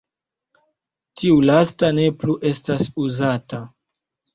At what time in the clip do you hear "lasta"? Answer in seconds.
1.51-1.93